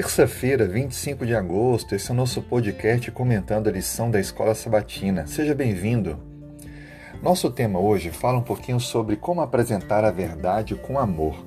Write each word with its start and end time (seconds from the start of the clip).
Terça-feira, 0.00 0.64
25 0.64 1.26
de 1.26 1.34
agosto, 1.34 1.92
esse 1.92 2.08
é 2.08 2.14
o 2.14 2.16
nosso 2.16 2.40
podcast 2.40 3.10
comentando 3.10 3.66
a 3.66 3.72
lição 3.72 4.08
da 4.08 4.20
Escola 4.20 4.54
Sabatina. 4.54 5.26
Seja 5.26 5.56
bem-vindo. 5.56 6.16
Nosso 7.20 7.50
tema 7.50 7.80
hoje 7.80 8.10
fala 8.10 8.38
um 8.38 8.42
pouquinho 8.42 8.78
sobre 8.78 9.16
como 9.16 9.40
apresentar 9.40 10.04
a 10.04 10.12
verdade 10.12 10.76
com 10.76 11.00
amor. 11.00 11.44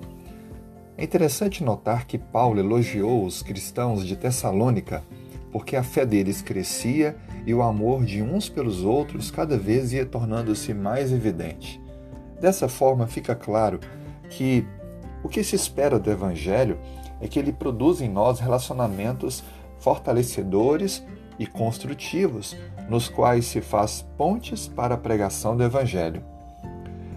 É 0.97 1.04
interessante 1.06 1.64
notar 1.64 2.06
que 2.06 2.18
Paulo 2.18 2.60
elogiou 2.60 3.24
os 3.24 3.42
cristãos 3.42 4.06
de 4.06 4.18
Tessalônica 4.18 5.02
porque 5.49 5.78
a 5.78 5.81
fé 5.81 6.06
deles 6.06 6.42
crescia 6.42 7.15
e 7.46 7.54
o 7.54 7.62
amor 7.62 8.04
de 8.04 8.22
uns 8.22 8.49
pelos 8.49 8.83
outros 8.83 9.31
cada 9.31 9.58
vez 9.58 9.94
ia 9.94 10.06
tornando-se 10.06 10.74
mais 10.74 11.13
evidente. 11.13 11.81
Dessa 12.42 12.68
forma, 12.68 13.08
fica 13.08 13.33
claro 13.33 13.79
que 14.29 14.68
o 15.24 15.29
que 15.29 15.42
se 15.42 15.56
espera 15.56 15.97
do 15.97 16.12
Evangelho 16.12 16.77
é 17.22 17.28
que 17.28 17.40
ele 17.40 17.54
produz 17.54 18.02
em 18.02 18.10
nós 18.10 18.40
relacionamentos 18.40 19.44
fortalecedores 19.80 21.06
e 21.40 21.46
construtivos, 21.46 22.56
nos 22.90 23.08
quais 23.08 23.46
se 23.46 23.62
faz 23.62 24.06
pontes 24.18 24.68
para 24.68 24.96
a 24.96 24.98
pregação 24.98 25.56
do 25.56 25.64
Evangelho. 25.64 26.24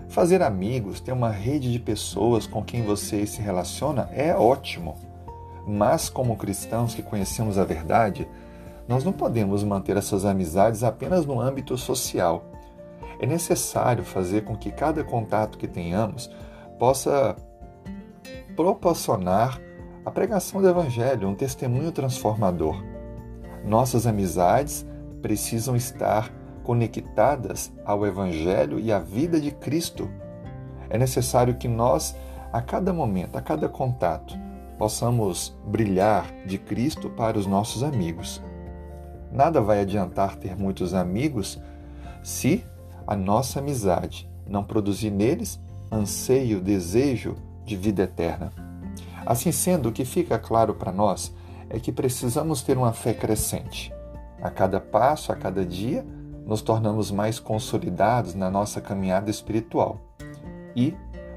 Fazer 0.08 0.42
amigos, 0.42 1.00
ter 1.00 1.12
uma 1.12 1.30
rede 1.30 1.72
de 1.72 1.78
pessoas 1.78 2.46
com 2.46 2.62
quem 2.62 2.82
você 2.82 3.26
se 3.26 3.42
relaciona 3.42 4.08
é 4.12 4.34
ótimo. 4.34 4.96
Mas, 5.66 6.08
como 6.08 6.36
cristãos 6.36 6.94
que 6.94 7.02
conhecemos 7.02 7.58
a 7.58 7.64
verdade, 7.64 8.28
nós 8.86 9.02
não 9.02 9.12
podemos 9.12 9.64
manter 9.64 9.96
essas 9.96 10.24
amizades 10.24 10.84
apenas 10.84 11.26
no 11.26 11.40
âmbito 11.40 11.76
social. 11.76 12.44
É 13.18 13.26
necessário 13.26 14.04
fazer 14.04 14.44
com 14.44 14.56
que 14.56 14.70
cada 14.70 15.02
contato 15.02 15.58
que 15.58 15.66
tenhamos 15.66 16.30
possa 16.78 17.34
proporcionar 18.54 19.60
a 20.04 20.10
pregação 20.10 20.60
do 20.60 20.68
Evangelho, 20.68 21.28
um 21.28 21.34
testemunho 21.34 21.90
transformador. 21.90 22.84
Nossas 23.64 24.06
amizades 24.06 24.86
precisam 25.22 25.74
estar 25.74 26.30
conectadas 26.62 27.72
ao 27.86 28.06
Evangelho 28.06 28.78
e 28.78 28.92
à 28.92 28.98
vida 28.98 29.40
de 29.40 29.50
Cristo. 29.50 30.10
É 30.90 30.98
necessário 30.98 31.54
que 31.54 31.66
nós, 31.66 32.14
a 32.52 32.60
cada 32.60 32.92
momento, 32.92 33.36
a 33.36 33.40
cada 33.40 33.66
contato, 33.66 34.38
possamos 34.78 35.56
brilhar 35.66 36.30
de 36.44 36.58
Cristo 36.58 37.08
para 37.08 37.38
os 37.38 37.46
nossos 37.46 37.82
amigos. 37.82 38.42
Nada 39.32 39.60
vai 39.62 39.80
adiantar 39.80 40.36
ter 40.36 40.54
muitos 40.54 40.92
amigos 40.92 41.58
se 42.22 42.64
a 43.06 43.16
nossa 43.16 43.58
amizade 43.58 44.30
não 44.46 44.62
produzir 44.62 45.10
neles 45.10 45.58
anseio, 45.90 46.60
desejo 46.60 47.36
de 47.64 47.74
vida 47.74 48.02
eterna. 48.02 48.73
Assim 49.26 49.52
sendo, 49.52 49.88
o 49.88 49.92
que 49.92 50.04
fica 50.04 50.38
claro 50.38 50.74
para 50.74 50.92
nós 50.92 51.34
é 51.68 51.78
que 51.78 51.92
precisamos 51.92 52.62
ter 52.62 52.76
uma 52.76 52.92
fé 52.92 53.14
crescente. 53.14 53.92
A 54.40 54.50
cada 54.50 54.80
passo, 54.80 55.32
a 55.32 55.36
cada 55.36 55.64
dia, 55.64 56.04
nos 56.46 56.60
tornamos 56.60 57.10
mais 57.10 57.38
consolidados 57.38 58.34
na 58.34 58.50
nossa 58.50 58.80
caminhada 58.80 59.30
espiritual. 59.30 60.00
E, 60.76 60.94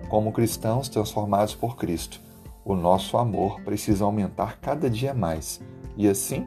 como 0.09 0.31
cristãos 0.31 0.89
transformados 0.89 1.55
por 1.55 1.77
Cristo, 1.77 2.19
o 2.65 2.75
nosso 2.75 3.17
amor 3.17 3.61
precisa 3.61 4.03
aumentar 4.03 4.59
cada 4.59 4.89
dia 4.89 5.13
mais. 5.13 5.61
E 5.95 6.07
assim, 6.07 6.45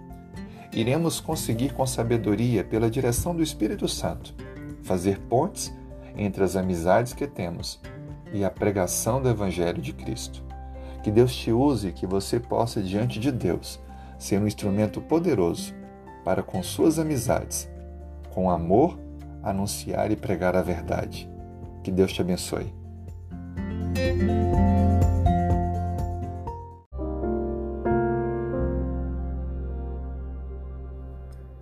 iremos 0.72 1.18
conseguir 1.18 1.72
com 1.72 1.86
sabedoria, 1.86 2.62
pela 2.62 2.90
direção 2.90 3.34
do 3.34 3.42
Espírito 3.42 3.88
Santo, 3.88 4.34
fazer 4.82 5.18
pontes 5.20 5.74
entre 6.16 6.44
as 6.44 6.56
amizades 6.56 7.14
que 7.14 7.26
temos 7.26 7.80
e 8.32 8.44
a 8.44 8.50
pregação 8.50 9.22
do 9.22 9.28
Evangelho 9.28 9.80
de 9.80 9.92
Cristo. 9.92 10.49
Que 11.02 11.10
Deus 11.10 11.34
te 11.34 11.50
use 11.50 11.88
e 11.88 11.92
que 11.92 12.06
você 12.06 12.38
possa, 12.38 12.82
diante 12.82 13.18
de 13.18 13.32
Deus, 13.32 13.80
ser 14.18 14.40
um 14.40 14.46
instrumento 14.46 15.00
poderoso 15.00 15.74
para, 16.24 16.42
com 16.42 16.62
suas 16.62 16.98
amizades, 16.98 17.68
com 18.34 18.50
amor, 18.50 18.98
anunciar 19.42 20.10
e 20.10 20.16
pregar 20.16 20.54
a 20.54 20.62
verdade. 20.62 21.30
Que 21.82 21.90
Deus 21.90 22.12
te 22.12 22.20
abençoe. 22.20 22.72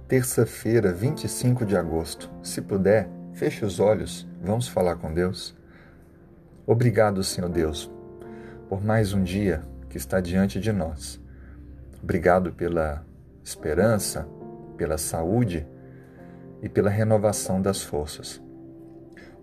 Terça-feira, 0.09 0.93
25 0.93 1.65
de 1.67 1.77
agosto. 1.77 2.31
Se 2.43 2.63
puder, 2.63 3.09
feche 3.35 3.65
os 3.65 3.79
olhos, 3.79 4.27
vamos 4.43 4.67
falar 4.67 4.97
com 4.97 5.13
Deus. 5.13 5.55
Obrigado, 6.67 7.23
Senhor 7.23 7.49
Deus, 7.51 7.91
por 8.69 8.85
mais 8.85 9.15
um 9.15 9.23
dia 9.23 9.63
que 9.89 9.97
está 9.97 10.21
diante 10.21 10.61
de 10.61 10.71
nós. 10.71 11.19
Obrigado 12.03 12.53
pela 12.53 13.03
esperança, 13.43 14.29
pela 14.77 14.99
saúde 14.99 15.67
e 16.63 16.69
pela 16.69 16.91
renovação 16.91 17.63
das 17.63 17.83
forças. 17.83 18.43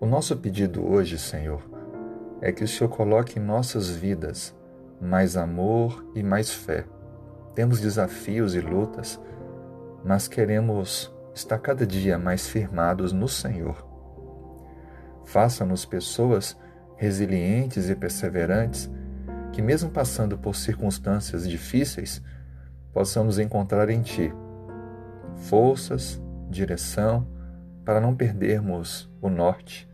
O 0.00 0.06
nosso 0.06 0.36
pedido 0.36 0.86
hoje, 0.86 1.18
Senhor, 1.18 1.60
é 2.40 2.52
que 2.52 2.62
o 2.62 2.68
Senhor 2.68 2.88
coloque 2.88 3.38
em 3.38 3.42
nossas 3.42 3.90
vidas 3.90 4.54
mais 5.00 5.36
amor 5.36 6.08
e 6.14 6.22
mais 6.22 6.52
fé. 6.52 6.84
Temos 7.54 7.80
desafios 7.80 8.54
e 8.54 8.60
lutas, 8.60 9.20
mas 10.04 10.28
queremos 10.28 11.12
estar 11.34 11.58
cada 11.58 11.84
dia 11.84 12.16
mais 12.16 12.46
firmados 12.46 13.12
no 13.12 13.26
Senhor. 13.26 13.84
Faça-nos 15.24 15.84
pessoas 15.84 16.56
resilientes 16.96 17.90
e 17.90 17.96
perseverantes 17.96 18.88
que, 19.56 19.62
mesmo 19.62 19.88
passando 19.88 20.36
por 20.36 20.54
circunstâncias 20.54 21.48
difíceis, 21.48 22.20
possamos 22.92 23.38
encontrar 23.38 23.88
em 23.88 24.02
Ti 24.02 24.30
forças, 25.48 26.20
direção, 26.50 27.26
para 27.82 27.98
não 27.98 28.14
perdermos 28.14 29.10
o 29.18 29.30
norte, 29.30 29.88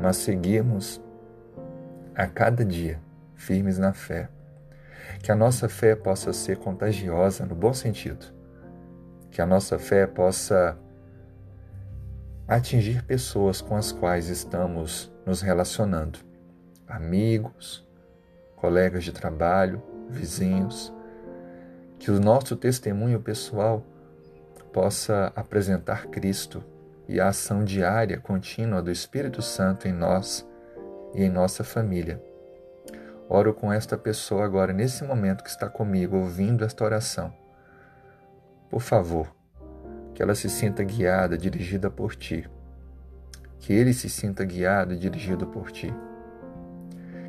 mas 0.00 0.16
seguirmos 0.16 0.98
a 2.14 2.26
cada 2.26 2.64
dia 2.64 2.98
firmes 3.34 3.76
na 3.76 3.92
fé. 3.92 4.30
Que 5.22 5.30
a 5.30 5.36
nossa 5.36 5.68
fé 5.68 5.94
possa 5.94 6.32
ser 6.32 6.56
contagiosa 6.56 7.44
no 7.44 7.54
bom 7.54 7.74
sentido. 7.74 8.24
Que 9.30 9.42
a 9.42 9.46
nossa 9.46 9.78
fé 9.78 10.06
possa 10.06 10.74
atingir 12.48 13.02
pessoas 13.02 13.60
com 13.60 13.76
as 13.76 13.92
quais 13.92 14.30
estamos 14.30 15.12
nos 15.26 15.42
relacionando, 15.42 16.18
amigos, 16.88 17.85
colegas 18.56 19.04
de 19.04 19.12
trabalho, 19.12 19.82
vizinhos, 20.08 20.92
que 21.98 22.10
o 22.10 22.18
nosso 22.18 22.56
testemunho 22.56 23.20
pessoal 23.20 23.84
possa 24.72 25.32
apresentar 25.36 26.06
Cristo 26.06 26.64
e 27.08 27.20
a 27.20 27.28
ação 27.28 27.64
diária, 27.64 28.18
contínua 28.18 28.82
do 28.82 28.90
Espírito 28.90 29.40
Santo 29.40 29.86
em 29.86 29.92
nós 29.92 30.46
e 31.14 31.22
em 31.22 31.30
nossa 31.30 31.62
família. 31.62 32.20
Oro 33.28 33.54
com 33.54 33.72
esta 33.72 33.96
pessoa 33.96 34.44
agora, 34.44 34.72
nesse 34.72 35.04
momento 35.04 35.44
que 35.44 35.50
está 35.50 35.68
comigo, 35.68 36.16
ouvindo 36.16 36.64
esta 36.64 36.84
oração. 36.84 37.32
Por 38.68 38.80
favor, 38.80 39.34
que 40.14 40.22
ela 40.22 40.34
se 40.34 40.48
sinta 40.48 40.82
guiada, 40.82 41.36
dirigida 41.36 41.90
por 41.90 42.14
Ti. 42.14 42.48
Que 43.58 43.72
ele 43.72 43.92
se 43.92 44.08
sinta 44.08 44.44
guiado 44.44 44.94
e 44.94 44.98
dirigido 44.98 45.46
por 45.46 45.70
Ti 45.70 45.92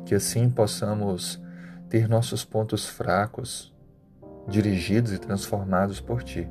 que 0.08 0.14
assim 0.14 0.48
possamos 0.48 1.38
ter 1.90 2.08
nossos 2.08 2.42
pontos 2.42 2.88
fracos 2.88 3.76
dirigidos 4.48 5.12
e 5.12 5.18
transformados 5.18 6.00
por 6.00 6.22
Ti, 6.22 6.48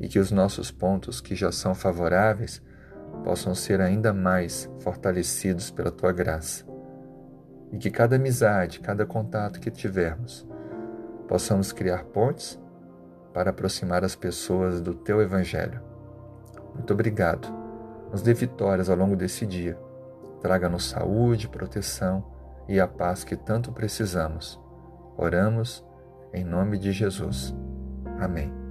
e 0.00 0.08
que 0.08 0.18
os 0.18 0.30
nossos 0.30 0.70
pontos 0.70 1.20
que 1.20 1.34
já 1.34 1.52
são 1.52 1.74
favoráveis 1.74 2.62
possam 3.22 3.54
ser 3.54 3.82
ainda 3.82 4.14
mais 4.14 4.66
fortalecidos 4.80 5.70
pela 5.70 5.90
Tua 5.90 6.10
graça, 6.10 6.64
e 7.70 7.76
que 7.76 7.90
cada 7.90 8.16
amizade, 8.16 8.80
cada 8.80 9.04
contato 9.04 9.60
que 9.60 9.70
tivermos, 9.70 10.48
possamos 11.28 11.70
criar 11.70 12.04
pontes 12.04 12.58
para 13.34 13.50
aproximar 13.50 14.02
as 14.04 14.16
pessoas 14.16 14.80
do 14.80 14.94
Teu 14.94 15.20
Evangelho. 15.20 15.82
Muito 16.74 16.94
obrigado. 16.94 17.46
Nos 18.10 18.22
dê 18.22 18.32
vitórias 18.32 18.88
ao 18.88 18.96
longo 18.96 19.14
desse 19.14 19.44
dia. 19.44 19.78
Traga-nos 20.40 20.88
saúde, 20.88 21.46
proteção 21.46 22.37
e 22.68 22.78
a 22.78 22.86
paz 22.86 23.24
que 23.24 23.36
tanto 23.36 23.72
precisamos. 23.72 24.60
Oramos 25.16 25.84
em 26.32 26.44
nome 26.44 26.78
de 26.78 26.92
Jesus. 26.92 27.54
Amém. 28.20 28.67